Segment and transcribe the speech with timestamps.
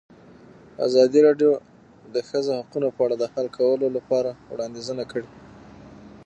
[0.87, 1.63] ازادي راډیو د
[2.15, 5.29] د ښځو حقونه په اړه د حل کولو لپاره وړاندیزونه کړي.